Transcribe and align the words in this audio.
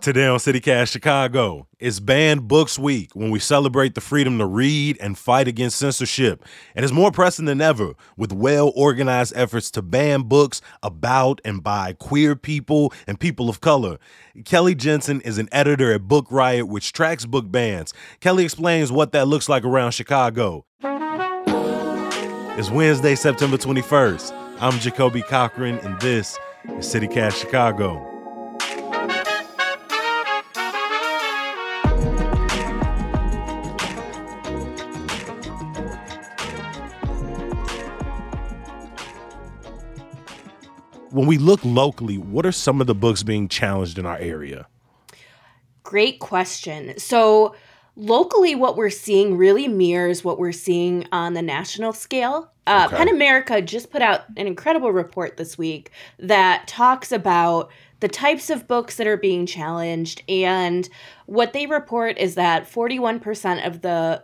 Today 0.00 0.26
on 0.26 0.38
CityCast 0.38 0.90
Chicago, 0.90 1.66
it's 1.78 2.00
Banned 2.00 2.48
Books 2.48 2.78
Week 2.78 3.10
when 3.12 3.30
we 3.30 3.38
celebrate 3.38 3.94
the 3.94 4.00
freedom 4.00 4.38
to 4.38 4.46
read 4.46 4.96
and 4.98 5.18
fight 5.18 5.46
against 5.46 5.76
censorship. 5.76 6.42
And 6.74 6.84
it's 6.84 6.92
more 6.92 7.12
pressing 7.12 7.44
than 7.44 7.60
ever 7.60 7.92
with 8.16 8.32
well 8.32 8.72
organized 8.74 9.34
efforts 9.36 9.70
to 9.72 9.82
ban 9.82 10.22
books 10.22 10.62
about 10.82 11.42
and 11.44 11.62
by 11.62 11.92
queer 11.92 12.34
people 12.34 12.94
and 13.06 13.20
people 13.20 13.50
of 13.50 13.60
color. 13.60 13.98
Kelly 14.46 14.74
Jensen 14.74 15.20
is 15.20 15.36
an 15.36 15.50
editor 15.52 15.92
at 15.92 16.08
Book 16.08 16.28
Riot, 16.30 16.66
which 16.66 16.94
tracks 16.94 17.26
book 17.26 17.52
bans. 17.52 17.92
Kelly 18.20 18.44
explains 18.44 18.90
what 18.90 19.12
that 19.12 19.28
looks 19.28 19.50
like 19.50 19.64
around 19.64 19.90
Chicago. 19.90 20.64
It's 22.56 22.70
Wednesday, 22.70 23.16
September 23.16 23.58
21st. 23.58 24.32
I'm 24.60 24.78
Jacoby 24.80 25.20
Cochran, 25.20 25.78
and 25.80 26.00
this 26.00 26.38
is 26.70 26.86
CityCast 26.86 27.38
Chicago. 27.38 28.09
When 41.10 41.26
we 41.26 41.38
look 41.38 41.60
locally, 41.64 42.18
what 42.18 42.46
are 42.46 42.52
some 42.52 42.80
of 42.80 42.86
the 42.86 42.94
books 42.94 43.22
being 43.22 43.48
challenged 43.48 43.98
in 43.98 44.06
our 44.06 44.18
area? 44.18 44.66
Great 45.82 46.20
question. 46.20 46.98
So, 46.98 47.54
locally, 47.96 48.54
what 48.54 48.76
we're 48.76 48.90
seeing 48.90 49.36
really 49.36 49.68
mirrors 49.68 50.24
what 50.24 50.38
we're 50.38 50.52
seeing 50.52 51.06
on 51.12 51.34
the 51.34 51.42
national 51.42 51.92
scale. 51.92 52.50
Uh, 52.66 52.84
okay. 52.86 52.96
PEN 52.96 53.08
America 53.08 53.60
just 53.60 53.90
put 53.90 54.02
out 54.02 54.22
an 54.36 54.46
incredible 54.46 54.92
report 54.92 55.36
this 55.36 55.58
week 55.58 55.90
that 56.18 56.68
talks 56.68 57.10
about 57.10 57.70
the 57.98 58.08
types 58.08 58.48
of 58.48 58.68
books 58.68 58.96
that 58.96 59.06
are 59.06 59.16
being 59.16 59.46
challenged. 59.46 60.22
And 60.28 60.88
what 61.26 61.52
they 61.52 61.66
report 61.66 62.18
is 62.18 62.34
that 62.36 62.70
41% 62.70 63.66
of 63.66 63.82
the 63.82 64.22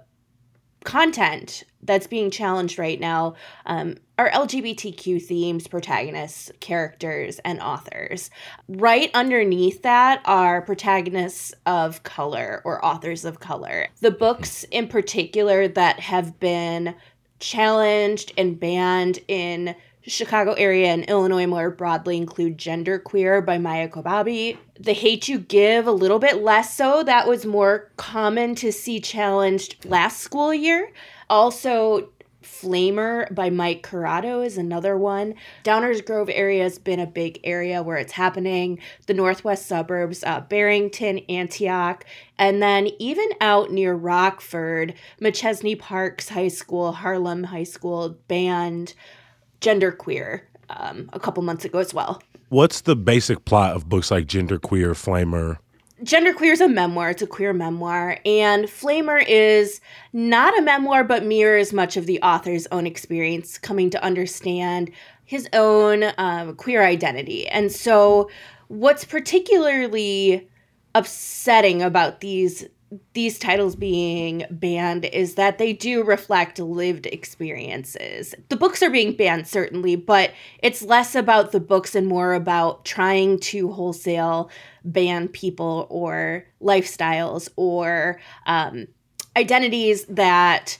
content 0.87 1.65
that's 1.83 2.07
being 2.07 2.31
challenged 2.31 2.79
right 2.79 2.99
now 2.99 3.35
um, 3.67 3.97
are 4.19 4.31
LGBTQ 4.31 5.23
themes, 5.23 5.67
protagonists, 5.67 6.51
characters, 6.61 7.39
and 7.45 7.61
authors. 7.61 8.31
Right 8.69 9.11
underneath 9.13 9.83
that 9.83 10.23
are 10.25 10.63
protagonists 10.63 11.53
of 11.67 12.03
color 12.03 12.63
or 12.65 12.83
authors 12.85 13.25
of 13.25 13.41
color. 13.41 13.89
The 14.01 14.11
books 14.11 14.65
in 14.71 14.89
particular 14.89 15.69
that 15.69 16.01
have 16.01 16.41
been 16.41 16.95
challenged 17.39 18.33
and 18.39 18.59
banned 18.59 19.19
in 19.29 19.75
Chicago 20.07 20.53
area 20.53 20.89
and 20.89 21.05
Illinois 21.05 21.47
more 21.47 21.71
broadly 21.71 22.17
include 22.17 22.59
Genderqueer 22.59 23.45
by 23.45 23.59
Maia 23.59 23.89
Kobabe. 23.89 24.57
The 24.79 24.93
Hate 24.93 25.29
You 25.29 25.39
Give, 25.39 25.87
a 25.87 25.93
little 25.93 26.19
bit 26.19 26.43
less 26.43 26.75
so. 26.75 27.03
That 27.03 27.27
was 27.27 27.45
more 27.45 27.91
common 27.97 28.55
to 28.57 28.71
see 28.71 29.01
challenged 29.01 29.85
last 29.85 30.21
school 30.21 30.55
year. 30.55 30.93
Also, 31.29 32.11
Flamer 32.47 33.35
by 33.35 33.51
Mike 33.51 33.87
Curato 33.87 34.45
is 34.45 34.57
another 34.57 34.97
one. 34.97 35.35
Downers 35.65 36.05
Grove 36.05 36.31
area 36.33 36.63
has 36.63 36.79
been 36.79 37.01
a 37.01 37.07
big 37.07 37.41
area 37.43 37.83
where 37.83 37.97
it's 37.97 38.13
happening. 38.13 38.79
The 39.07 39.15
northwest 39.15 39.67
suburbs, 39.67 40.23
uh, 40.23 40.41
Barrington, 40.41 41.19
Antioch, 41.29 42.05
and 42.39 42.63
then 42.63 42.89
even 43.01 43.29
out 43.41 43.73
near 43.73 43.95
Rockford, 43.95 44.95
Machesney 45.21 45.77
Parks 45.77 46.29
High 46.29 46.49
School, 46.49 46.93
Harlem 46.93 47.45
High 47.45 47.65
School 47.65 48.17
banned 48.29 48.95
Genderqueer 49.61 50.43
um, 50.71 51.11
a 51.13 51.21
couple 51.21 51.43
months 51.43 51.65
ago 51.65 51.79
as 51.79 51.95
well. 51.95 52.23
What's 52.49 52.83
the 52.83 52.97
basic 52.97 53.45
plot 53.45 53.75
of 53.75 53.89
books 53.89 54.11
like 54.11 54.27
Genderqueer, 54.27 54.93
Flamer? 54.95 55.59
Genderqueer 56.03 56.53
is 56.53 56.61
a 56.61 56.69
memoir. 56.69 57.11
It's 57.11 57.23
a 57.23 57.27
queer 57.27 57.53
memoir. 57.53 58.19
And 58.27 58.67
Flamer 58.67 59.25
is 59.27 59.81
not 60.13 60.57
a 60.59 60.63
memoir, 60.63 61.05
but 61.05 61.25
mirrors 61.25 61.73
much 61.73 61.97
of 61.97 62.07
the 62.07 62.21
author's 62.21 62.67
own 62.71 62.87
experience 62.87 63.57
coming 63.57 63.89
to 63.91 64.05
understand 64.05 64.91
his 65.25 65.49
own 65.53 66.05
um, 66.19 66.55
queer 66.57 66.85
identity. 66.85 67.49
And 67.49 67.73
so, 67.73 68.31
what's 68.69 69.05
particularly 69.05 70.49
upsetting 70.95 71.83
about 71.83 72.21
these 72.21 72.67
these 73.15 73.39
titles 73.39 73.75
being 73.75 74.45
banned 74.51 75.07
is 75.07 75.35
that 75.35 75.59
they 75.59 75.73
do 75.73 76.05
reflect 76.05 76.59
lived 76.59 77.07
experiences. 77.07 78.35
The 78.49 78.57
books 78.57 78.83
are 78.83 78.91
being 78.91 79.17
banned, 79.17 79.49
certainly, 79.49 79.97
but 79.97 80.33
it's 80.63 80.83
less 80.83 81.15
about 81.15 81.53
the 81.53 81.61
books 81.61 81.95
and 81.95 82.07
more 82.07 82.35
about 82.35 82.85
trying 82.85 83.41
to 83.41 83.73
wholesale 83.73 84.51
ban 84.85 85.29
people 85.29 85.87
or 85.91 86.47
lifestyles 86.63 87.49
or 87.57 88.21
um, 88.47 88.87
identities 89.37 90.05
that 90.05 90.79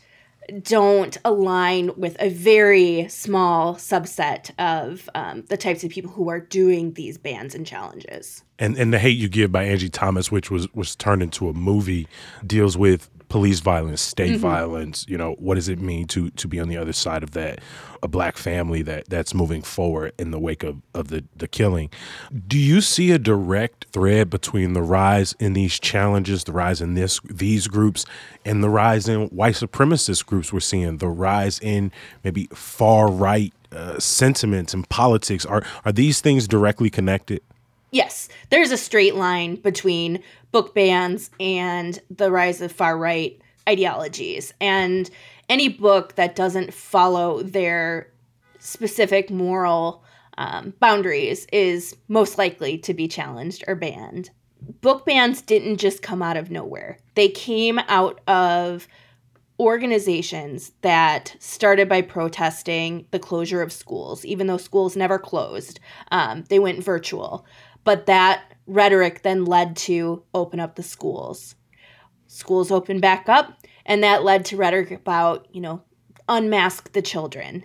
don't 0.63 1.19
align 1.25 1.91
with 1.97 2.17
a 2.21 2.31
very 2.31 3.09
small 3.09 3.75
subset 3.75 4.51
of 4.59 5.09
um, 5.15 5.45
the 5.49 5.57
types 5.57 5.83
of 5.83 5.91
people 5.91 6.13
who 6.13 6.29
are 6.29 6.39
doing 6.39 6.93
these 6.93 7.19
bans 7.19 7.55
and 7.55 7.67
challenges. 7.67 8.45
And 8.59 8.77
and 8.79 8.93
the 8.93 8.99
hate 8.99 9.19
you 9.19 9.29
give 9.29 9.53
by 9.53 9.65
Angie 9.65 9.89
Thomas, 9.89 10.31
which 10.31 10.51
was 10.51 10.73
was 10.75 10.97
turned 10.97 11.23
into 11.23 11.49
a 11.49 11.53
movie, 11.53 12.09
deals 12.47 12.77
with 12.77 13.11
police 13.29 13.61
violence, 13.61 14.01
state 14.01 14.33
mm-hmm. 14.33 14.41
violence. 14.41 15.05
You 15.09 15.19
know, 15.19 15.35
what 15.39 15.57
does 15.57 15.69
it 15.69 15.81
mean 15.81 16.07
to 16.09 16.31
to 16.31 16.49
be 16.49 16.61
on 16.61 16.69
the 16.69 16.77
other 16.77 16.93
side 16.93 17.23
of 17.23 17.33
that? 17.33 17.61
A 18.03 18.09
black 18.09 18.37
family 18.37 18.83
that 18.83 19.09
that's 19.09 19.35
moving 19.35 19.63
forward 19.63 20.13
in 20.19 20.31
the 20.31 20.39
wake 20.39 20.63
of 20.63 20.81
of 20.95 21.09
the 21.09 21.25
the 21.37 21.49
killing. 21.49 21.91
Do 22.47 22.59
you 22.59 22.81
see 22.81 23.11
a 23.11 23.19
direct 23.19 23.87
thread 23.93 24.31
between 24.31 24.75
the 24.75 24.83
rise 24.83 25.35
in 25.41 25.55
these 25.55 25.81
challenges, 25.81 26.45
the 26.45 26.53
rise 26.53 26.81
in 26.81 26.95
this 26.95 27.21
these 27.25 27.69
groups, 27.69 28.05
and 28.45 28.63
the 28.63 28.71
rise 28.71 29.09
in 29.09 29.27
white 29.29 29.55
supremacist 29.55 30.27
groups 30.27 30.53
we're 30.53 30.61
seeing, 30.61 30.99
the 30.99 31.09
rise 31.09 31.59
in 31.59 31.91
maybe 32.23 32.49
far 32.55 33.11
right 33.11 33.53
uh, 33.73 33.99
sentiments 33.99 34.73
and 34.73 34.89
politics? 34.89 35.45
Are 35.45 35.63
are 35.85 35.93
these 35.93 36.21
things 36.21 36.47
directly 36.47 36.91
connected? 36.91 37.41
Yes, 37.97 38.29
there's 38.51 38.73
a 38.73 38.77
straight 38.77 39.15
line 39.15 39.55
between 39.57 40.23
book 40.53 40.75
bans 40.75 41.31
and 41.41 41.99
the 42.11 42.31
rise 42.31 42.61
of 42.61 42.71
far 42.71 42.99
right 42.99 43.41
ideologies. 43.67 44.53
And 44.61 45.09
any 45.49 45.71
book 45.71 46.15
that 46.17 46.37
doesn't 46.37 46.75
follow 46.75 47.43
their 47.43 48.13
specific 48.59 49.31
moral 49.31 50.05
um, 50.37 50.75
boundaries 50.79 51.47
is 51.55 51.97
most 52.07 52.37
likely 52.37 52.77
to 52.77 52.93
be 52.93 53.09
challenged 53.09 53.65
or 53.67 53.75
banned. 53.75 54.29
Book 54.83 55.07
bans 55.07 55.41
didn't 55.41 55.79
just 55.79 56.03
come 56.03 56.21
out 56.21 56.37
of 56.37 56.51
nowhere, 56.51 56.99
they 57.15 57.31
came 57.31 57.79
out 57.89 58.21
of 58.29 58.87
organizations 59.59 60.73
that 60.83 61.35
started 61.39 61.89
by 61.89 62.03
protesting 62.03 63.07
the 63.11 63.19
closure 63.19 63.63
of 63.63 63.73
schools, 63.73 64.23
even 64.27 64.47
though 64.47 64.59
schools 64.59 64.97
never 64.97 65.19
closed. 65.19 65.81
Um, 66.11 66.45
they 66.51 66.59
went 66.59 66.85
virtual. 66.85 67.47
But 67.87 68.07
that 68.07 68.53
rhetoric 68.67 69.23
then 69.23 69.45
led 69.45 69.77
to 69.77 70.25
open 70.35 70.59
up 70.59 70.75
the 70.75 70.83
schools. 70.83 71.55
Schools 72.27 72.73
opened 72.73 73.01
back 73.01 73.29
up, 73.29 73.61
and 73.87 74.03
that 74.03 74.25
led 74.25 74.45
to 74.47 74.57
rhetoric 74.57 74.91
about, 74.91 75.47
you 75.53 75.61
know, 75.61 75.83
unmask 76.29 76.93
the 76.93 77.01
children, 77.01 77.65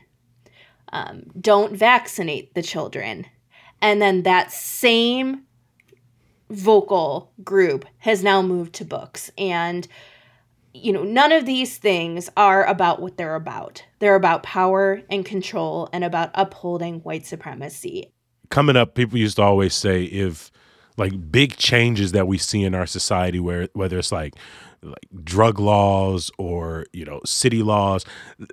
um, 0.94 1.24
don't 1.40 1.76
vaccinate 1.76 2.54
the 2.54 2.62
children. 2.62 3.26
And 3.82 4.00
then 4.00 4.22
that 4.22 4.52
same 4.52 5.46
vocal 6.52 7.32
group 7.44 7.86
has 7.98 8.24
now 8.24 8.44
moved 8.44 8.74
to 8.74 8.86
books. 8.86 9.32
And, 9.40 9.88
you 10.72 10.94
know, 10.94 11.02
none 11.02 11.32
of 11.32 11.48
these 11.48 11.80
things 11.80 12.30
are 12.38 12.64
about 12.64 13.02
what 13.02 13.18
they're 13.18 13.34
about. 13.34 13.84
They're 13.98 14.14
about 14.14 14.44
power 14.44 15.02
and 15.10 15.26
control 15.26 15.90
and 15.92 16.04
about 16.04 16.30
upholding 16.36 17.00
white 17.00 17.26
supremacy 17.26 18.14
coming 18.52 18.76
up, 18.76 18.94
people 18.94 19.18
used 19.18 19.38
to 19.38 19.42
always 19.42 19.74
say 19.74 20.04
if 20.04 20.52
like 20.98 21.32
big 21.32 21.58
changes 21.58 22.12
that 22.12 22.28
we 22.28 22.38
see 22.38 22.64
in 22.64 22.76
our 22.76 22.86
society, 22.86 23.40
where 23.40 23.68
whether 23.74 23.98
it's 23.98 24.12
like 24.12 24.36
like 24.84 25.08
drug 25.24 25.60
laws 25.60 26.32
or 26.38 26.86
you 26.92 27.06
know 27.06 27.22
city 27.24 27.62
laws 27.62 28.04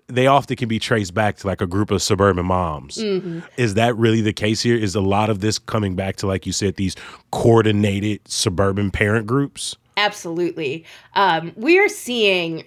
they 0.09 0.27
often 0.27 0.57
can 0.57 0.69
be 0.69 0.79
traced 0.79 1.15
back 1.15 1.39
to 1.39 1.47
like 1.47 1.63
a 1.63 1.67
group 1.67 1.91
of 1.91 2.03
suburban 2.03 2.45
moms. 2.45 2.99
Mm-hmm. 2.99 3.41
is 3.57 3.75
that 3.75 3.97
really 3.97 4.21
the 4.21 4.33
case 4.33 4.63
here? 4.63 4.77
Is 4.77 4.95
a 4.95 5.01
lot 5.01 5.31
of 5.31 5.41
this 5.41 5.59
coming 5.59 5.97
back 5.97 6.17
to 6.17 6.27
like 6.27 6.47
you 6.47 6.53
said 6.53 6.77
these 6.77 6.97
coordinated 7.31 8.21
suburban 8.29 8.91
parent 8.91 9.27
groups? 9.27 9.77
Absolutely. 9.97 10.85
Um, 11.15 11.53
we're 11.57 11.89
seeing 11.89 12.61
uh, 12.61 12.63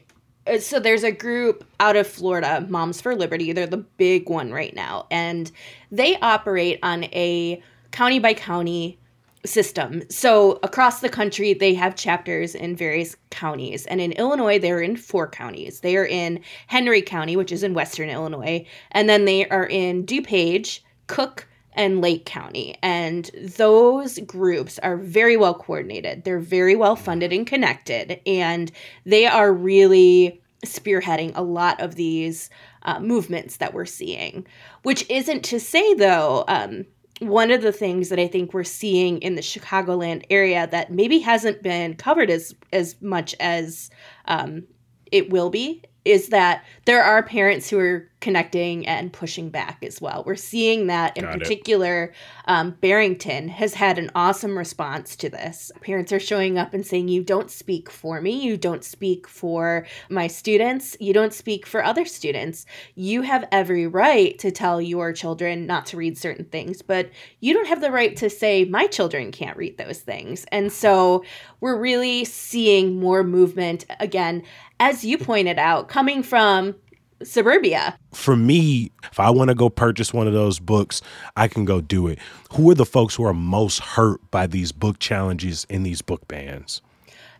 Uh, 0.47 0.57
so 0.57 0.79
there's 0.79 1.03
a 1.03 1.11
group 1.11 1.63
out 1.79 1.95
of 1.95 2.07
Florida, 2.07 2.65
Moms 2.69 3.01
for 3.01 3.15
Liberty. 3.15 3.51
They're 3.51 3.67
the 3.67 3.77
big 3.77 4.29
one 4.29 4.51
right 4.51 4.75
now. 4.75 5.07
And 5.11 5.51
they 5.91 6.17
operate 6.19 6.79
on 6.83 7.05
a 7.05 7.61
county 7.91 8.19
by 8.19 8.33
county 8.33 8.97
system. 9.45 10.03
So 10.09 10.59
across 10.63 11.01
the 11.01 11.09
country, 11.09 11.53
they 11.53 11.73
have 11.73 11.95
chapters 11.95 12.55
in 12.55 12.75
various 12.75 13.15
counties. 13.31 13.85
And 13.87 13.99
in 13.99 14.11
Illinois, 14.13 14.59
they're 14.59 14.81
in 14.81 14.95
four 14.95 15.27
counties. 15.27 15.79
They 15.79 15.97
are 15.97 16.05
in 16.05 16.41
Henry 16.67 17.01
County, 17.01 17.35
which 17.35 17.51
is 17.51 17.63
in 17.63 17.73
Western 17.73 18.09
Illinois. 18.09 18.65
And 18.91 19.09
then 19.09 19.25
they 19.25 19.47
are 19.49 19.65
in 19.65 20.05
DuPage, 20.05 20.81
Cook, 21.07 21.47
and 21.73 22.01
Lake 22.01 22.25
County. 22.25 22.77
And 22.81 23.29
those 23.57 24.19
groups 24.19 24.79
are 24.79 24.97
very 24.97 25.37
well 25.37 25.53
coordinated. 25.53 26.23
They're 26.23 26.39
very 26.39 26.75
well 26.75 26.95
funded 26.95 27.31
and 27.31 27.47
connected. 27.47 28.19
And 28.25 28.71
they 29.05 29.25
are 29.25 29.53
really 29.53 30.41
spearheading 30.65 31.31
a 31.35 31.41
lot 31.41 31.81
of 31.81 31.95
these 31.95 32.49
uh, 32.83 32.99
movements 32.99 33.57
that 33.57 33.73
we're 33.73 33.85
seeing, 33.85 34.45
which 34.83 35.09
isn't 35.09 35.43
to 35.45 35.59
say, 35.59 35.93
though, 35.95 36.43
um, 36.47 36.85
one 37.19 37.51
of 37.51 37.61
the 37.61 37.71
things 37.71 38.09
that 38.09 38.19
I 38.19 38.27
think 38.27 38.53
we're 38.53 38.63
seeing 38.63 39.19
in 39.19 39.35
the 39.35 39.41
Chicagoland 39.41 40.23
area 40.31 40.67
that 40.71 40.91
maybe 40.91 41.19
hasn't 41.19 41.61
been 41.61 41.95
covered 41.95 42.31
as 42.31 42.55
as 42.73 42.99
much 42.99 43.35
as 43.39 43.91
um, 44.25 44.63
it 45.11 45.29
will 45.29 45.51
be 45.51 45.83
is 46.03 46.29
that 46.29 46.65
there 46.85 47.03
are 47.03 47.21
parents 47.21 47.69
who 47.69 47.77
are 47.77 48.10
connecting 48.21 48.87
and 48.87 49.11
pushing 49.11 49.49
back 49.49 49.83
as 49.83 49.99
well. 49.99 50.23
We're 50.25 50.35
seeing 50.35 50.87
that 50.87 51.17
in 51.17 51.25
Got 51.25 51.39
particular, 51.39 52.13
um, 52.45 52.71
Barrington 52.79 53.49
has 53.49 53.73
had 53.73 53.97
an 53.97 54.11
awesome 54.15 54.57
response 54.57 55.15
to 55.17 55.29
this. 55.29 55.71
Parents 55.81 56.11
are 56.13 56.19
showing 56.19 56.57
up 56.57 56.73
and 56.73 56.85
saying, 56.85 57.09
You 57.09 57.23
don't 57.23 57.51
speak 57.51 57.89
for 57.89 58.21
me. 58.21 58.39
You 58.39 58.55
don't 58.57 58.83
speak 58.83 59.27
for 59.27 59.85
my 60.09 60.27
students. 60.27 60.95
You 60.99 61.13
don't 61.13 61.33
speak 61.33 61.65
for 61.65 61.83
other 61.83 62.05
students. 62.05 62.65
You 62.95 63.23
have 63.23 63.47
every 63.51 63.87
right 63.87 64.37
to 64.39 64.51
tell 64.51 64.79
your 64.79 65.11
children 65.11 65.65
not 65.65 65.87
to 65.87 65.97
read 65.97 66.17
certain 66.17 66.45
things, 66.45 66.81
but 66.81 67.09
you 67.39 67.53
don't 67.53 67.67
have 67.67 67.81
the 67.81 67.91
right 67.91 68.15
to 68.17 68.29
say, 68.29 68.63
My 68.65 68.87
children 68.87 69.31
can't 69.31 69.57
read 69.57 69.77
those 69.77 69.99
things. 69.99 70.45
And 70.51 70.71
so 70.71 71.25
we're 71.59 71.79
really 71.79 72.23
seeing 72.25 72.99
more 72.99 73.23
movement 73.23 73.85
again, 73.99 74.43
as 74.79 75.03
you 75.03 75.17
pointed 75.17 75.57
out, 75.57 75.87
coming 75.87 76.21
from 76.21 76.75
suburbia. 77.23 77.97
For 78.13 78.35
me, 78.35 78.91
if 79.11 79.19
I 79.19 79.29
want 79.29 79.49
to 79.49 79.55
go 79.55 79.69
purchase 79.69 80.13
one 80.13 80.27
of 80.27 80.33
those 80.33 80.59
books, 80.59 81.01
I 81.35 81.47
can 81.47 81.65
go 81.65 81.81
do 81.81 82.07
it. 82.07 82.19
Who 82.53 82.69
are 82.71 82.75
the 82.75 82.85
folks 82.85 83.15
who 83.15 83.23
are 83.23 83.33
most 83.33 83.79
hurt 83.79 84.19
by 84.31 84.47
these 84.47 84.71
book 84.71 84.99
challenges 84.99 85.65
in 85.69 85.83
these 85.83 86.01
book 86.01 86.27
bans? 86.27 86.81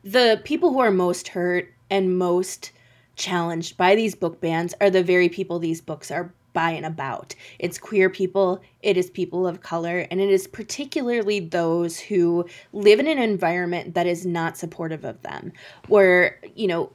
The 0.04 0.42
people 0.44 0.72
who 0.72 0.80
are 0.80 0.92
most 0.92 1.28
hurt 1.28 1.74
and 1.89 2.18
most 2.18 2.72
challenged 3.16 3.78
by 3.78 3.95
these 3.95 4.16
book 4.16 4.42
bans 4.42 4.74
are 4.81 4.89
the 4.89 5.04
very 5.04 5.30
people 5.30 5.60
these 5.60 5.81
books 5.81 6.10
are 6.10 6.33
by 6.54 6.72
and 6.72 6.86
about. 6.86 7.36
It's 7.60 7.78
queer 7.78 8.10
people, 8.10 8.62
it 8.81 8.98
is 8.98 9.10
people 9.10 9.48
of 9.48 9.62
color, 9.62 10.07
and 10.12 10.19
it 10.19 10.30
is 10.30 10.48
particularly 10.48 11.39
those 11.39 12.00
who 12.00 12.45
live 12.74 13.00
in 13.00 13.07
an 13.07 13.19
environment 13.19 13.94
that 13.94 14.07
is 14.07 14.25
not 14.25 14.57
supportive 14.57 15.06
of 15.06 15.22
them, 15.22 15.54
where, 15.88 16.39
you 16.56 16.68
know, 16.68 16.92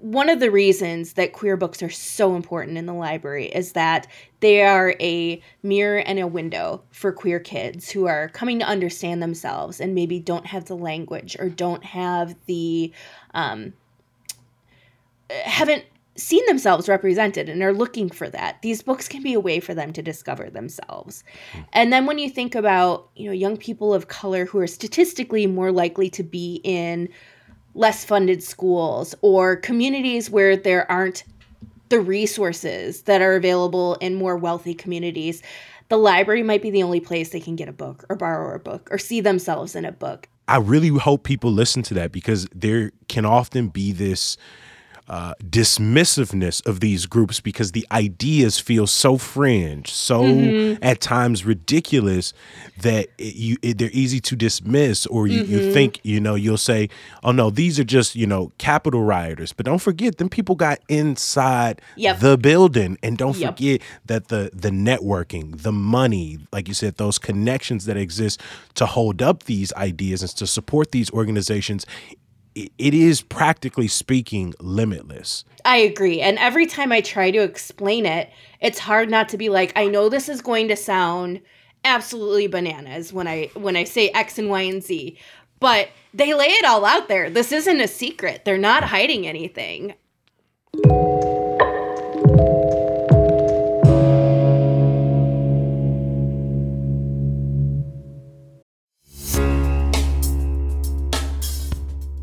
one 0.00 0.30
of 0.30 0.40
the 0.40 0.50
reasons 0.50 1.12
that 1.14 1.34
queer 1.34 1.56
books 1.56 1.82
are 1.82 1.90
so 1.90 2.34
important 2.34 2.78
in 2.78 2.86
the 2.86 2.94
library 2.94 3.46
is 3.46 3.72
that 3.72 4.06
they 4.40 4.62
are 4.62 4.94
a 4.98 5.42
mirror 5.62 5.98
and 5.98 6.18
a 6.18 6.26
window 6.26 6.82
for 6.90 7.12
queer 7.12 7.38
kids 7.38 7.90
who 7.90 8.06
are 8.06 8.30
coming 8.30 8.58
to 8.58 8.64
understand 8.64 9.22
themselves 9.22 9.78
and 9.80 9.94
maybe 9.94 10.18
don't 10.18 10.46
have 10.46 10.64
the 10.64 10.76
language 10.76 11.36
or 11.38 11.50
don't 11.50 11.84
have 11.84 12.34
the 12.46 12.92
um, 13.34 13.74
haven't 15.44 15.84
seen 16.16 16.44
themselves 16.46 16.88
represented 16.88 17.48
and 17.48 17.62
are 17.62 17.72
looking 17.72 18.10
for 18.10 18.28
that 18.28 18.60
these 18.62 18.82
books 18.82 19.06
can 19.06 19.22
be 19.22 19.32
a 19.32 19.40
way 19.40 19.60
for 19.60 19.74
them 19.74 19.92
to 19.92 20.02
discover 20.02 20.50
themselves 20.50 21.24
mm. 21.52 21.64
and 21.72 21.92
then 21.92 22.04
when 22.04 22.18
you 22.18 22.28
think 22.28 22.54
about 22.54 23.08
you 23.14 23.26
know 23.26 23.32
young 23.32 23.56
people 23.56 23.94
of 23.94 24.08
color 24.08 24.44
who 24.44 24.58
are 24.58 24.66
statistically 24.66 25.46
more 25.46 25.70
likely 25.70 26.10
to 26.10 26.22
be 26.22 26.60
in 26.64 27.08
less 27.74 28.04
funded 28.04 28.42
schools 28.42 29.14
or 29.22 29.56
communities 29.56 30.30
where 30.30 30.56
there 30.56 30.90
aren't 30.90 31.24
the 31.88 32.00
resources 32.00 33.02
that 33.02 33.20
are 33.20 33.34
available 33.34 33.96
in 33.96 34.14
more 34.14 34.36
wealthy 34.36 34.74
communities, 34.74 35.42
the 35.88 35.98
library 35.98 36.42
might 36.42 36.62
be 36.62 36.70
the 36.70 36.82
only 36.82 37.00
place 37.00 37.30
they 37.30 37.40
can 37.40 37.56
get 37.56 37.68
a 37.68 37.72
book 37.72 38.04
or 38.08 38.16
borrow 38.16 38.54
a 38.54 38.58
book 38.58 38.88
or 38.92 38.98
see 38.98 39.20
themselves 39.20 39.74
in 39.74 39.84
a 39.84 39.92
book. 39.92 40.28
I 40.46 40.58
really 40.58 40.88
hope 40.88 41.24
people 41.24 41.52
listen 41.52 41.82
to 41.84 41.94
that 41.94 42.12
because 42.12 42.48
there 42.54 42.92
can 43.08 43.24
often 43.24 43.68
be 43.68 43.92
this 43.92 44.36
uh, 45.10 45.34
dismissiveness 45.44 46.64
of 46.64 46.78
these 46.78 47.04
groups 47.04 47.40
because 47.40 47.72
the 47.72 47.84
ideas 47.90 48.60
feel 48.60 48.86
so 48.86 49.18
fringe, 49.18 49.90
so 49.90 50.22
mm-hmm. 50.22 50.82
at 50.84 51.00
times 51.00 51.44
ridiculous 51.44 52.32
that 52.78 53.08
it, 53.18 53.34
you 53.34 53.56
it, 53.60 53.78
they're 53.78 53.90
easy 53.92 54.20
to 54.20 54.36
dismiss, 54.36 55.06
or 55.06 55.26
you, 55.26 55.42
mm-hmm. 55.42 55.52
you 55.52 55.72
think 55.72 55.98
you 56.04 56.20
know 56.20 56.36
you'll 56.36 56.56
say, 56.56 56.88
"Oh 57.24 57.32
no, 57.32 57.50
these 57.50 57.80
are 57.80 57.84
just 57.84 58.14
you 58.14 58.24
know 58.24 58.52
Capitol 58.58 59.02
rioters," 59.02 59.52
but 59.52 59.66
don't 59.66 59.80
forget 59.80 60.18
them 60.18 60.28
people 60.28 60.54
got 60.54 60.78
inside 60.88 61.82
yep. 61.96 62.20
the 62.20 62.38
building, 62.38 62.96
and 63.02 63.18
don't 63.18 63.36
yep. 63.36 63.56
forget 63.56 63.82
that 64.06 64.28
the 64.28 64.50
the 64.54 64.70
networking, 64.70 65.60
the 65.60 65.72
money, 65.72 66.38
like 66.52 66.68
you 66.68 66.74
said, 66.74 66.98
those 66.98 67.18
connections 67.18 67.84
that 67.86 67.96
exist 67.96 68.40
to 68.74 68.86
hold 68.86 69.22
up 69.22 69.42
these 69.42 69.72
ideas 69.72 70.22
and 70.22 70.30
to 70.36 70.46
support 70.46 70.92
these 70.92 71.10
organizations 71.10 71.84
it 72.54 72.94
is 72.94 73.22
practically 73.22 73.88
speaking 73.88 74.54
limitless. 74.60 75.44
I 75.64 75.78
agree. 75.78 76.20
And 76.20 76.38
every 76.38 76.66
time 76.66 76.92
I 76.92 77.00
try 77.00 77.30
to 77.30 77.42
explain 77.42 78.06
it, 78.06 78.30
it's 78.60 78.78
hard 78.78 79.10
not 79.10 79.28
to 79.30 79.38
be 79.38 79.48
like, 79.48 79.72
I 79.76 79.86
know 79.86 80.08
this 80.08 80.28
is 80.28 80.42
going 80.42 80.68
to 80.68 80.76
sound 80.76 81.40
absolutely 81.84 82.46
bananas 82.46 83.12
when 83.12 83.26
I 83.26 83.50
when 83.54 83.76
I 83.76 83.84
say 83.84 84.10
X 84.10 84.38
and 84.38 84.50
Y 84.50 84.62
and 84.62 84.82
Z, 84.82 85.18
but 85.60 85.88
they 86.12 86.34
lay 86.34 86.48
it 86.48 86.64
all 86.64 86.84
out 86.84 87.08
there. 87.08 87.30
This 87.30 87.52
isn't 87.52 87.80
a 87.80 87.88
secret. 87.88 88.44
They're 88.44 88.58
not 88.58 88.84
hiding 88.84 89.26
anything. 89.26 89.94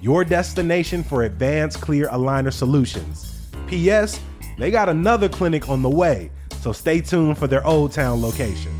your 0.00 0.24
destination 0.24 1.02
for 1.02 1.24
advanced 1.24 1.80
clear 1.80 2.08
aligner 2.08 2.52
solutions. 2.52 3.48
P.S. 3.66 4.20
They 4.58 4.70
got 4.70 4.88
another 4.88 5.28
clinic 5.28 5.68
on 5.68 5.82
the 5.82 5.90
way, 5.90 6.30
so 6.60 6.72
stay 6.72 7.00
tuned 7.00 7.38
for 7.38 7.46
their 7.46 7.66
Old 7.66 7.92
Town 7.92 8.22
location. 8.22 8.72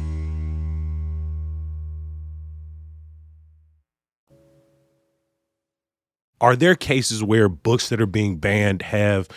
Are 6.41 6.55
there 6.55 6.75
cases 6.75 7.23
where 7.23 7.49
books 7.49 7.89
that 7.89 8.01
are 8.01 8.07
being 8.07 8.37
banned 8.37 8.83
have 8.83 9.29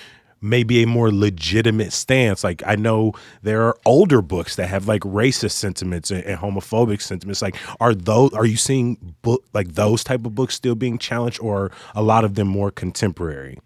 maybe 0.41 0.83
a 0.83 0.87
more 0.87 1.11
legitimate 1.11 1.93
stance. 1.93 2.43
Like 2.43 2.63
I 2.65 2.75
know 2.75 3.13
there 3.41 3.63
are 3.63 3.77
older 3.85 4.21
books 4.21 4.55
that 4.55 4.67
have 4.67 4.87
like 4.87 5.01
racist 5.01 5.51
sentiments 5.51 6.11
and, 6.11 6.23
and 6.23 6.39
homophobic 6.39 7.01
sentiments. 7.01 7.41
Like 7.41 7.55
are 7.79 7.93
those 7.93 8.33
are 8.33 8.45
you 8.45 8.57
seeing 8.57 9.15
book 9.21 9.43
like 9.53 9.73
those 9.73 10.03
type 10.03 10.25
of 10.25 10.35
books 10.35 10.55
still 10.55 10.75
being 10.75 10.97
challenged 10.97 11.39
or 11.41 11.71
a 11.95 12.03
lot 12.03 12.23
of 12.23 12.35
them 12.35 12.47
more 12.47 12.71
contemporary? 12.71 13.59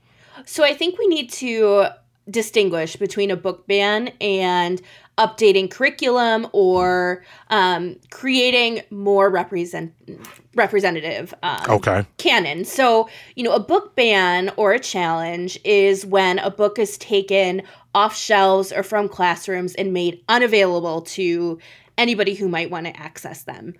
So 0.45 0.63
I 0.63 0.73
think 0.73 0.99
we 0.99 1.07
need 1.07 1.29
to 1.33 1.87
distinguish 2.29 2.95
between 2.95 3.31
a 3.31 3.35
book 3.35 3.67
ban 3.67 4.09
and 4.21 4.81
updating 5.17 5.69
curriculum 5.69 6.47
or 6.53 7.23
um, 7.49 7.95
creating 8.09 8.81
more 8.89 9.29
represent 9.29 9.93
representative 10.55 11.33
um, 11.43 11.63
okay 11.69 12.05
canon. 12.17 12.65
So 12.65 13.09
you 13.35 13.43
know, 13.43 13.53
a 13.53 13.59
book 13.59 13.95
ban 13.95 14.51
or 14.57 14.73
a 14.73 14.79
challenge 14.79 15.59
is 15.63 16.05
when 16.05 16.39
a 16.39 16.49
book 16.49 16.79
is 16.79 16.97
taken 16.97 17.61
off 17.93 18.15
shelves 18.15 18.71
or 18.71 18.83
from 18.83 19.07
classrooms 19.07 19.75
and 19.75 19.93
made 19.93 20.23
unavailable 20.27 21.01
to 21.01 21.59
anybody 21.97 22.33
who 22.33 22.47
might 22.47 22.71
want 22.71 22.87
to 22.87 22.99
access 22.99 23.43
them. 23.43 23.75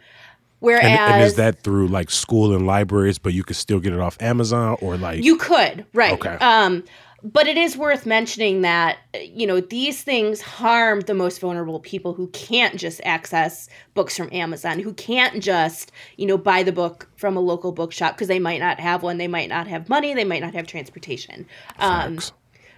Whereas, 0.59 0.85
and, 0.85 1.13
and, 1.13 1.23
is 1.23 1.35
that 1.35 1.61
through 1.61 1.89
like 1.89 2.09
school 2.09 2.55
and 2.55 2.65
libraries, 2.65 3.17
but 3.17 3.33
you 3.33 3.43
could 3.43 3.57
still 3.57 3.81
get 3.81 3.91
it 3.91 3.99
off 3.99 4.15
Amazon 4.21 4.77
or 4.79 4.95
like 4.95 5.21
you 5.23 5.37
could, 5.37 5.85
right? 5.93 6.13
Okay. 6.13 6.35
Um, 6.35 6.85
but 7.23 7.47
it 7.47 7.57
is 7.57 7.77
worth 7.77 8.05
mentioning 8.05 8.61
that 8.61 8.97
you 9.21 9.47
know 9.47 9.61
these 9.61 10.03
things 10.03 10.41
harm 10.41 11.01
the 11.01 11.13
most 11.13 11.39
vulnerable 11.39 11.79
people 11.79 12.13
who 12.13 12.27
can't 12.27 12.77
just 12.77 12.99
access 13.05 13.69
books 13.93 14.17
from 14.17 14.29
Amazon, 14.31 14.79
who 14.79 14.93
can't 14.93 15.41
just 15.41 15.91
you 16.17 16.25
know 16.25 16.37
buy 16.37 16.63
the 16.63 16.71
book 16.71 17.09
from 17.15 17.37
a 17.37 17.39
local 17.39 17.71
bookshop 17.71 18.15
because 18.15 18.27
they 18.27 18.39
might 18.39 18.59
not 18.59 18.79
have 18.79 19.03
one, 19.03 19.17
they 19.17 19.27
might 19.27 19.49
not 19.49 19.67
have 19.67 19.87
money, 19.87 20.13
they 20.13 20.25
might 20.25 20.41
not 20.41 20.53
have 20.53 20.67
transportation. 20.67 21.45
Um, 21.79 22.19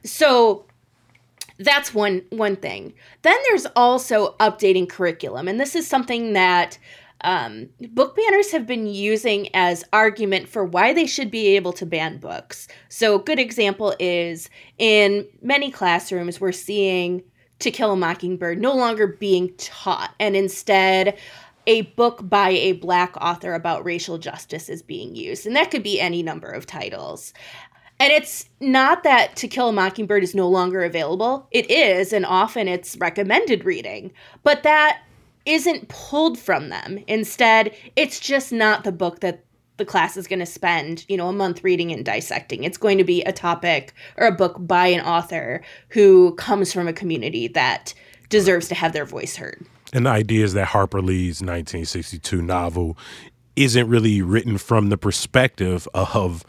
so 0.03 0.65
that's 1.57 1.93
one 1.93 2.21
one 2.29 2.55
thing. 2.55 2.93
Then 3.23 3.37
there's 3.47 3.65
also 3.75 4.35
updating 4.39 4.87
curriculum, 4.87 5.47
and 5.47 5.59
this 5.59 5.75
is 5.75 5.87
something 5.87 6.33
that 6.33 6.77
um, 7.25 7.69
book 7.89 8.15
banners 8.15 8.51
have 8.51 8.67
been 8.67 8.85
using 8.85 9.49
as 9.55 9.83
argument 9.91 10.47
for 10.47 10.63
why 10.63 10.93
they 10.93 11.07
should 11.07 11.31
be 11.31 11.55
able 11.55 11.73
to 11.73 11.85
ban 11.85 12.19
books. 12.19 12.67
So, 12.87 13.15
a 13.15 13.23
good 13.23 13.39
example 13.39 13.95
is 13.99 14.49
in 14.77 15.27
many 15.41 15.71
classrooms, 15.71 16.39
we're 16.39 16.51
seeing 16.51 17.23
To 17.59 17.71
Kill 17.71 17.93
a 17.93 17.95
Mockingbird 17.95 18.61
no 18.61 18.75
longer 18.75 19.07
being 19.07 19.53
taught, 19.57 20.13
and 20.19 20.35
instead, 20.35 21.17
a 21.67 21.81
book 21.81 22.29
by 22.29 22.49
a 22.51 22.73
black 22.73 23.17
author 23.17 23.55
about 23.55 23.83
racial 23.83 24.19
justice 24.19 24.69
is 24.69 24.83
being 24.83 25.15
used. 25.15 25.47
And 25.47 25.55
that 25.55 25.71
could 25.71 25.81
be 25.81 25.99
any 25.99 26.21
number 26.21 26.51
of 26.51 26.67
titles. 26.67 27.33
And 27.99 28.13
it's 28.13 28.47
not 28.59 29.03
that 29.03 29.35
To 29.37 29.47
Kill 29.47 29.69
a 29.69 29.73
Mockingbird 29.73 30.21
is 30.21 30.35
no 30.35 30.47
longer 30.47 30.83
available. 30.83 31.47
It 31.49 31.71
is, 31.71 32.13
and 32.13 32.23
often 32.23 32.67
it's 32.67 32.97
recommended 32.97 33.65
reading. 33.65 34.11
But 34.43 34.61
that 34.61 34.99
isn't 35.45 35.89
pulled 35.89 36.37
from 36.39 36.69
them. 36.69 36.99
Instead, 37.07 37.75
it's 37.95 38.19
just 38.19 38.51
not 38.51 38.83
the 38.83 38.91
book 38.91 39.19
that 39.19 39.45
the 39.77 39.85
class 39.85 40.15
is 40.15 40.27
going 40.27 40.39
to 40.39 40.45
spend, 40.45 41.05
you 41.09 41.17
know, 41.17 41.27
a 41.27 41.33
month 41.33 41.63
reading 41.63 41.91
and 41.91 42.05
dissecting. 42.05 42.63
It's 42.63 42.77
going 42.77 42.97
to 42.97 43.03
be 43.03 43.21
a 43.23 43.33
topic 43.33 43.93
or 44.17 44.27
a 44.27 44.31
book 44.31 44.55
by 44.59 44.87
an 44.87 45.01
author 45.01 45.61
who 45.89 46.33
comes 46.35 46.71
from 46.71 46.87
a 46.87 46.93
community 46.93 47.47
that 47.49 47.93
deserves 48.29 48.67
to 48.69 48.75
have 48.75 48.93
their 48.93 49.05
voice 49.05 49.35
heard. 49.35 49.65
And 49.93 50.05
the 50.05 50.11
idea 50.11 50.43
is 50.45 50.53
that 50.53 50.67
Harper 50.67 51.01
Lee's 51.01 51.41
1962 51.41 52.41
novel 52.41 52.97
isn't 53.55 53.87
really 53.87 54.21
written 54.21 54.57
from 54.57 54.89
the 54.89 54.97
perspective 54.97 55.87
of, 55.93 56.45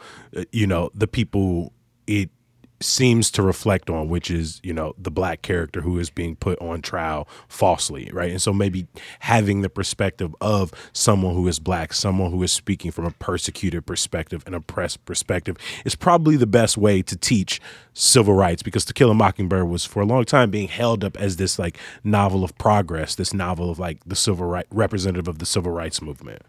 you 0.52 0.66
know, 0.66 0.90
the 0.94 1.06
people 1.06 1.72
it 2.06 2.30
seems 2.80 3.30
to 3.32 3.42
reflect 3.42 3.88
on, 3.88 4.08
which 4.08 4.30
is, 4.30 4.60
you 4.62 4.72
know, 4.72 4.94
the 4.98 5.10
black 5.10 5.42
character 5.42 5.80
who 5.80 5.98
is 5.98 6.10
being 6.10 6.36
put 6.36 6.60
on 6.60 6.82
trial 6.82 7.26
falsely, 7.48 8.10
right? 8.12 8.30
And 8.30 8.42
so 8.42 8.52
maybe 8.52 8.86
having 9.20 9.62
the 9.62 9.70
perspective 9.70 10.34
of 10.40 10.72
someone 10.92 11.34
who 11.34 11.48
is 11.48 11.58
black, 11.58 11.92
someone 11.92 12.30
who 12.30 12.42
is 12.42 12.52
speaking 12.52 12.90
from 12.90 13.06
a 13.06 13.10
persecuted 13.12 13.86
perspective, 13.86 14.42
an 14.46 14.54
oppressed 14.54 15.04
perspective, 15.04 15.56
is 15.84 15.94
probably 15.94 16.36
the 16.36 16.46
best 16.46 16.76
way 16.76 17.02
to 17.02 17.16
teach 17.16 17.60
civil 17.94 18.34
rights 18.34 18.62
because 18.62 18.84
To 18.84 18.92
Kill 18.92 19.10
a 19.10 19.14
Mockingbird 19.14 19.68
was 19.68 19.84
for 19.84 20.02
a 20.02 20.06
long 20.06 20.24
time 20.24 20.50
being 20.50 20.68
held 20.68 21.02
up 21.02 21.16
as 21.16 21.36
this 21.36 21.58
like 21.58 21.78
novel 22.04 22.44
of 22.44 22.56
progress, 22.58 23.14
this 23.14 23.32
novel 23.32 23.70
of 23.70 23.78
like 23.78 24.04
the 24.04 24.16
civil 24.16 24.46
right 24.46 24.66
representative 24.70 25.28
of 25.28 25.38
the 25.38 25.46
civil 25.46 25.72
rights 25.72 26.02
movement. 26.02 26.42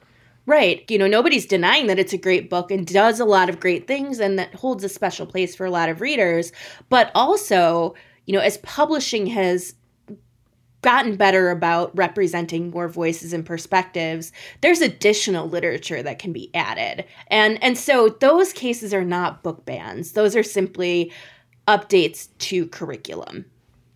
Right. 0.48 0.90
You 0.90 0.98
know, 0.98 1.08
nobody's 1.08 1.46
denying 1.46 1.88
that 1.88 2.00
it's 2.00 2.14
a 2.14 2.18
great 2.18 2.50
book 2.50 2.72
and 2.72 2.88
does 2.88 3.20
a 3.20 3.26
lot 3.26 3.50
of 3.50 3.60
great 3.60 3.86
things 3.86 4.20
and 4.20 4.40
that 4.40 4.56
holds 4.56 4.82
a 4.86 4.90
special 4.90 5.26
place 5.26 5.54
for 5.54 5.66
a 5.66 5.70
lot 5.70 5.90
of 5.90 6.00
readers. 6.00 6.54
But 6.88 7.12
also, 7.14 7.96
you 8.26 8.34
know, 8.34 8.40
as 8.40 8.58
publishing 8.60 9.28
has 9.28 9.76
gotten 10.84 11.18
better 11.18 11.50
about 11.50 11.96
representing 11.98 12.70
more 12.70 12.88
voices 12.88 13.34
and 13.34 13.46
perspectives 13.46 14.32
there's 14.62 14.80
additional 14.80 15.50
literature 15.50 16.04
that 16.04 16.20
can 16.20 16.32
be 16.32 16.54
added 16.54 17.04
and 17.28 17.62
and 17.64 17.78
so 17.78 18.10
those 18.22 18.54
cases 18.54 18.94
are 18.94 19.04
not 19.04 19.42
book 19.42 19.66
bans 19.66 20.12
those 20.12 20.36
are 20.36 20.44
simply 20.44 21.12
updates 21.68 22.30
to 22.38 22.68
curriculum 22.68 23.44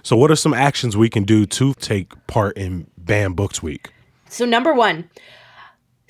so 0.02 0.18
what 0.18 0.32
are 0.32 0.36
some 0.36 0.56
actions 0.56 0.98
we 0.98 1.08
can 1.08 1.24
do 1.24 1.46
to 1.46 1.74
take 1.76 2.12
part 2.26 2.58
in 2.58 2.88
banned 2.98 3.36
books 3.36 3.62
week 3.62 3.94
so 4.28 4.44
number 4.44 4.74
1 4.74 5.08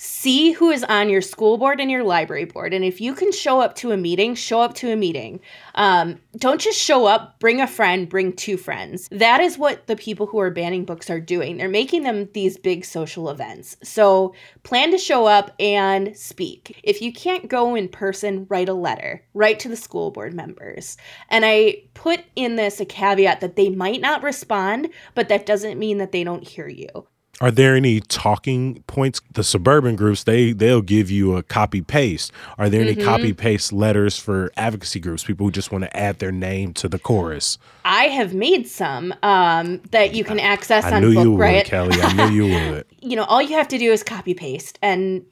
see 0.03 0.51
who 0.51 0.71
is 0.71 0.83
on 0.85 1.11
your 1.11 1.21
school 1.21 1.59
board 1.59 1.79
and 1.79 1.91
your 1.91 2.03
library 2.03 2.45
board. 2.45 2.73
And 2.73 2.83
if 2.83 2.99
you 2.99 3.13
can 3.13 3.31
show 3.31 3.59
up 3.59 3.75
to 3.75 3.91
a 3.91 3.97
meeting 3.97 4.33
show 4.33 4.59
up 4.59 4.73
to 4.73 4.91
a 4.91 4.95
meeting. 4.95 5.39
Um, 5.75 6.19
don't 6.37 6.59
just 6.59 6.79
show 6.79 7.05
up 7.05 7.39
bring 7.39 7.61
a 7.61 7.67
friend 7.67 8.09
bring 8.09 8.33
two 8.33 8.57
friends. 8.57 9.07
That 9.11 9.41
is 9.41 9.59
what 9.59 9.85
the 9.85 9.95
people 9.95 10.25
who 10.25 10.39
are 10.39 10.49
banning 10.49 10.85
books 10.85 11.11
are 11.11 11.19
doing. 11.19 11.57
They're 11.57 11.69
making 11.69 12.01
them 12.01 12.27
these 12.33 12.57
big 12.57 12.83
social 12.83 13.29
events. 13.29 13.77
So 13.83 14.33
plan 14.63 14.89
to 14.89 14.97
show 14.97 15.27
up 15.27 15.51
and 15.59 16.17
speak. 16.17 16.81
If 16.83 16.99
you 16.99 17.13
can't 17.13 17.47
go 17.47 17.75
in 17.75 17.87
person 17.87 18.47
write 18.49 18.69
a 18.69 18.73
letter. 18.73 19.23
Write 19.35 19.59
to 19.59 19.69
the 19.69 19.75
school 19.75 20.09
board 20.09 20.33
members. 20.33 20.97
And 21.29 21.45
i 21.45 21.83
put 21.93 22.21
in 22.35 22.55
this 22.55 22.79
a 22.79 22.85
caveat 22.85 23.41
that 23.41 23.55
they 23.55 23.69
might 23.69 24.01
not 24.01 24.23
respond 24.23 24.89
but 25.13 25.29
that 25.29 25.45
doesn't 25.45 25.77
mean 25.77 25.99
that 25.99 26.11
they 26.11 26.23
don't 26.23 26.47
hear 26.47 26.67
you 26.67 27.05
are 27.41 27.51
there 27.51 27.75
any 27.75 27.99
talking 27.99 28.83
points? 28.87 29.19
The 29.33 29.43
suburban 29.43 29.95
groups 29.95 30.23
they 30.23 30.53
they'll 30.53 30.81
give 30.81 31.09
you 31.09 31.35
a 31.35 31.43
copy 31.43 31.81
paste. 31.81 32.31
Are 32.57 32.69
there 32.69 32.81
any 32.81 32.95
mm-hmm. 32.95 33.03
copy 33.03 33.33
paste 33.33 33.73
letters 33.73 34.17
for 34.17 34.51
advocacy 34.55 34.99
groups? 34.99 35.23
People 35.23 35.47
who 35.47 35.51
just 35.51 35.71
want 35.71 35.83
to 35.83 35.97
add 35.97 36.19
their 36.19 36.31
name 36.31 36.73
to 36.75 36.87
the 36.87 36.99
chorus. 36.99 37.57
I 37.83 38.05
have 38.05 38.33
made 38.35 38.67
some 38.67 39.13
um, 39.23 39.81
that 39.89 40.13
you 40.13 40.23
can 40.23 40.39
access 40.39 40.85
I 40.85 40.97
on 40.97 41.01
knew 41.01 41.13
Book 41.15 41.23
you 41.23 41.31
would, 41.31 41.65
Kelly. 41.65 41.99
I 41.99 42.13
knew 42.13 42.45
you 42.45 42.53
would. 42.71 42.85
you 43.01 43.15
know, 43.15 43.23
all 43.23 43.41
you 43.41 43.55
have 43.55 43.67
to 43.69 43.77
do 43.77 43.91
is 43.91 44.03
copy 44.03 44.35
paste, 44.35 44.77
and 44.81 45.25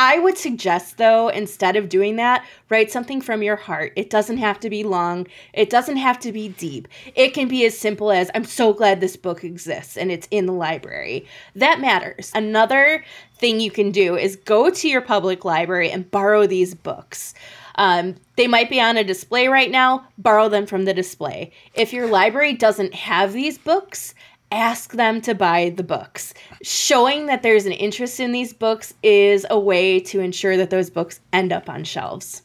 I 0.00 0.20
would 0.20 0.38
suggest, 0.38 0.96
though, 0.96 1.26
instead 1.26 1.74
of 1.74 1.88
doing 1.88 2.14
that, 2.16 2.46
write 2.68 2.92
something 2.92 3.20
from 3.20 3.42
your 3.42 3.56
heart. 3.56 3.92
It 3.96 4.10
doesn't 4.10 4.38
have 4.38 4.60
to 4.60 4.70
be 4.70 4.84
long, 4.84 5.26
it 5.52 5.70
doesn't 5.70 5.96
have 5.96 6.20
to 6.20 6.30
be 6.30 6.50
deep. 6.50 6.86
It 7.16 7.34
can 7.34 7.48
be 7.48 7.66
as 7.66 7.76
simple 7.76 8.12
as, 8.12 8.30
I'm 8.32 8.44
so 8.44 8.72
glad 8.72 9.00
this 9.00 9.16
book 9.16 9.42
exists 9.42 9.96
and 9.96 10.12
it's 10.12 10.28
in 10.30 10.46
the 10.46 10.52
library. 10.52 11.26
That 11.56 11.80
matters. 11.80 12.30
Another 12.32 13.04
thing 13.38 13.58
you 13.58 13.72
can 13.72 13.90
do 13.90 14.16
is 14.16 14.36
go 14.36 14.70
to 14.70 14.88
your 14.88 15.00
public 15.00 15.44
library 15.44 15.90
and 15.90 16.08
borrow 16.08 16.46
these 16.46 16.76
books. 16.76 17.34
Um, 17.74 18.14
they 18.36 18.46
might 18.46 18.70
be 18.70 18.80
on 18.80 18.96
a 18.96 19.02
display 19.02 19.48
right 19.48 19.70
now, 19.70 20.06
borrow 20.16 20.48
them 20.48 20.66
from 20.66 20.84
the 20.84 20.94
display. 20.94 21.50
If 21.74 21.92
your 21.92 22.06
library 22.06 22.52
doesn't 22.52 22.94
have 22.94 23.32
these 23.32 23.58
books, 23.58 24.14
ask 24.50 24.92
them 24.92 25.20
to 25.22 25.34
buy 25.34 25.70
the 25.76 25.82
books. 25.82 26.34
Showing 26.62 27.26
that 27.26 27.42
there's 27.42 27.66
an 27.66 27.72
interest 27.72 28.20
in 28.20 28.32
these 28.32 28.52
books 28.52 28.94
is 29.02 29.46
a 29.50 29.58
way 29.58 30.00
to 30.00 30.20
ensure 30.20 30.56
that 30.56 30.70
those 30.70 30.90
books 30.90 31.20
end 31.32 31.52
up 31.52 31.68
on 31.68 31.84
shelves. 31.84 32.42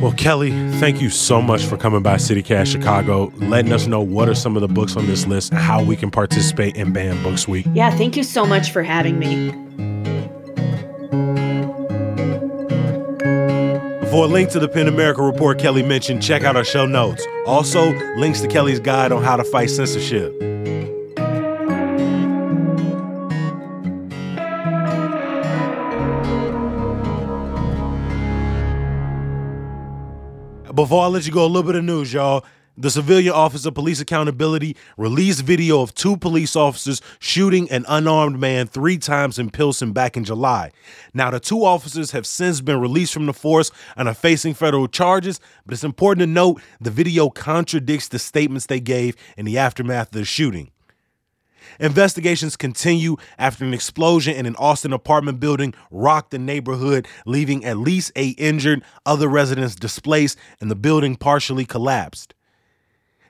Well, 0.00 0.12
Kelly, 0.12 0.50
thank 0.78 1.02
you 1.02 1.10
so 1.10 1.42
much 1.42 1.62
for 1.62 1.76
coming 1.76 2.02
by 2.02 2.16
CityCast 2.16 2.72
Chicago, 2.72 3.30
letting 3.36 3.72
us 3.72 3.86
know 3.86 4.00
what 4.00 4.30
are 4.30 4.34
some 4.34 4.56
of 4.56 4.62
the 4.62 4.68
books 4.68 4.96
on 4.96 5.06
this 5.06 5.26
list 5.26 5.52
and 5.52 5.60
how 5.60 5.82
we 5.84 5.94
can 5.94 6.10
participate 6.10 6.76
in 6.76 6.92
Banned 6.94 7.22
Books 7.22 7.46
Week. 7.46 7.66
Yeah, 7.74 7.90
thank 7.90 8.16
you 8.16 8.22
so 8.22 8.46
much 8.46 8.70
for 8.70 8.82
having 8.82 9.18
me. 9.18 9.99
For 14.10 14.24
a 14.24 14.26
link 14.26 14.50
to 14.50 14.58
the 14.58 14.68
PEN 14.68 14.88
America 14.88 15.22
report 15.22 15.60
Kelly 15.60 15.84
mentioned, 15.84 16.20
check 16.20 16.42
out 16.42 16.56
our 16.56 16.64
show 16.64 16.84
notes. 16.84 17.24
Also, 17.46 17.92
links 18.16 18.40
to 18.40 18.48
Kelly's 18.48 18.80
guide 18.80 19.12
on 19.12 19.22
how 19.22 19.36
to 19.36 19.44
fight 19.44 19.70
censorship. 19.70 20.36
Before 30.74 31.04
I 31.04 31.06
let 31.06 31.24
you 31.24 31.32
go, 31.32 31.44
a 31.44 31.46
little 31.46 31.62
bit 31.62 31.76
of 31.76 31.84
news, 31.84 32.12
y'all. 32.12 32.44
The 32.80 32.90
Civilian 32.90 33.34
Office 33.34 33.66
of 33.66 33.74
Police 33.74 34.00
Accountability 34.00 34.74
released 34.96 35.42
video 35.42 35.82
of 35.82 35.94
two 35.94 36.16
police 36.16 36.56
officers 36.56 37.02
shooting 37.18 37.70
an 37.70 37.84
unarmed 37.86 38.40
man 38.40 38.68
three 38.68 38.96
times 38.96 39.38
in 39.38 39.50
Pilsen 39.50 39.92
back 39.92 40.16
in 40.16 40.24
July. 40.24 40.70
Now, 41.12 41.30
the 41.30 41.40
two 41.40 41.62
officers 41.62 42.12
have 42.12 42.26
since 42.26 42.62
been 42.62 42.80
released 42.80 43.12
from 43.12 43.26
the 43.26 43.34
force 43.34 43.70
and 43.98 44.08
are 44.08 44.14
facing 44.14 44.54
federal 44.54 44.88
charges, 44.88 45.40
but 45.66 45.74
it's 45.74 45.84
important 45.84 46.22
to 46.22 46.26
note 46.26 46.62
the 46.80 46.90
video 46.90 47.28
contradicts 47.28 48.08
the 48.08 48.18
statements 48.18 48.64
they 48.64 48.80
gave 48.80 49.14
in 49.36 49.44
the 49.44 49.58
aftermath 49.58 50.06
of 50.06 50.12
the 50.12 50.24
shooting. 50.24 50.70
Investigations 51.80 52.56
continue 52.56 53.18
after 53.36 53.62
an 53.62 53.74
explosion 53.74 54.34
in 54.34 54.46
an 54.46 54.56
Austin 54.56 54.94
apartment 54.94 55.38
building 55.38 55.74
rocked 55.90 56.30
the 56.30 56.38
neighborhood, 56.38 57.06
leaving 57.26 57.62
at 57.62 57.76
least 57.76 58.10
eight 58.16 58.40
injured, 58.40 58.82
other 59.04 59.28
residents 59.28 59.74
displaced, 59.74 60.38
and 60.62 60.70
the 60.70 60.74
building 60.74 61.14
partially 61.14 61.66
collapsed. 61.66 62.32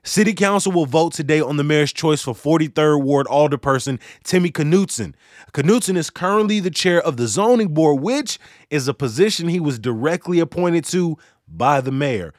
City 0.02 0.32
Council 0.32 0.72
will 0.72 0.86
vote 0.86 1.12
today 1.12 1.42
on 1.42 1.58
the 1.58 1.64
mayor's 1.64 1.92
choice 1.92 2.22
for 2.22 2.32
43rd 2.32 3.02
Ward 3.02 3.26
Alderperson 3.26 4.00
Timmy 4.24 4.50
Knudsen. 4.50 5.14
Knudsen 5.52 5.96
is 5.96 6.08
currently 6.08 6.58
the 6.58 6.70
chair 6.70 7.02
of 7.02 7.18
the 7.18 7.28
zoning 7.28 7.68
board, 7.68 8.00
which 8.00 8.38
is 8.70 8.88
a 8.88 8.94
position 8.94 9.48
he 9.48 9.60
was 9.60 9.78
directly 9.78 10.40
appointed 10.40 10.84
to 10.86 11.18
by 11.46 11.82
the 11.82 11.92
mayor. 11.92 12.32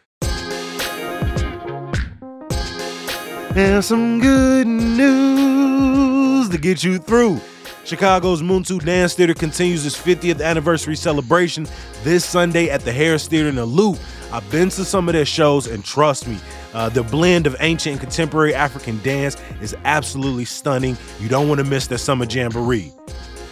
And 3.56 3.84
some 3.84 4.20
good 4.20 4.66
news 4.66 6.50
to 6.50 6.58
get 6.58 6.84
you 6.84 6.98
through. 6.98 7.40
Chicago's 7.84 8.42
Muntu 8.42 8.84
Dance 8.84 9.14
Theater 9.14 9.34
continues 9.34 9.86
its 9.86 10.00
50th 10.00 10.44
anniversary 10.44 10.96
celebration 10.96 11.68
this 12.04 12.26
Sunday 12.26 12.70
at 12.70 12.82
the 12.82 12.92
Harris 12.92 13.28
Theater 13.28 13.50
in 13.50 13.56
the 13.56 13.66
Loop. 13.66 14.00
I've 14.32 14.50
been 14.50 14.70
to 14.70 14.86
some 14.86 15.10
of 15.10 15.14
their 15.14 15.26
shows, 15.26 15.68
and 15.68 15.84
trust 15.84 16.28
me, 16.28 16.38
uh, 16.74 16.90
the 16.90 17.04
blend 17.04 17.48
of 17.48 17.56
ancient 17.60 17.94
and 17.94 18.00
contemporary 18.00 18.56
African 18.56 19.02
dance 19.04 19.36
is 19.62 19.76
absolutely 19.84 20.46
stunning. 20.46 20.98
You 21.20 21.30
don't 21.30 21.48
want 21.50 21.60
to 21.60 21.66
miss 21.66 21.88
their 21.88 21.98
summer 21.98 22.26
jamboree. 22.26 22.94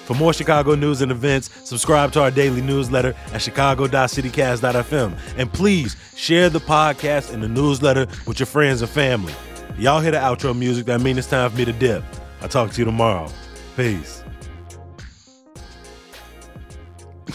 For 0.05 0.15
more 0.15 0.33
Chicago 0.33 0.73
news 0.73 1.01
and 1.01 1.11
events, 1.11 1.51
subscribe 1.67 2.11
to 2.13 2.21
our 2.21 2.31
daily 2.31 2.61
newsletter 2.61 3.13
at 3.31 3.41
chicago.citycast.fm. 3.43 5.19
And 5.37 5.53
please 5.53 5.95
share 6.15 6.49
the 6.49 6.59
podcast 6.59 7.31
and 7.31 7.43
the 7.43 7.47
newsletter 7.47 8.07
with 8.25 8.39
your 8.39 8.47
friends 8.47 8.81
and 8.81 8.89
family. 8.89 9.35
Y'all 9.77 10.01
hear 10.01 10.09
the 10.11 10.17
outro 10.17 10.57
music. 10.57 10.87
That 10.87 11.01
means 11.01 11.19
it's 11.19 11.27
time 11.27 11.51
for 11.51 11.57
me 11.57 11.65
to 11.65 11.73
dip. 11.73 12.03
I'll 12.41 12.49
talk 12.49 12.71
to 12.71 12.79
you 12.79 12.85
tomorrow. 12.85 13.29
Peace. 13.75 14.23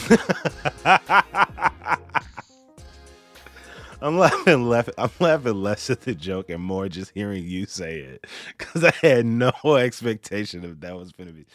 I'm 4.04 4.18
laughing, 4.18 4.64
laughing. 4.68 4.92
I'm 4.98 5.10
laughing 5.18 5.54
less 5.54 5.88
at 5.88 6.02
the 6.02 6.14
joke 6.14 6.50
and 6.50 6.62
more 6.62 6.90
just 6.90 7.12
hearing 7.14 7.44
you 7.44 7.64
say 7.64 8.00
it 8.00 8.26
because 8.58 8.84
I 8.84 8.92
had 9.00 9.24
no 9.24 9.50
expectation 9.78 10.62
of 10.62 10.80
that 10.82 10.94
was 10.94 11.10
going 11.12 11.28
to 11.28 11.32
be. 11.32 11.46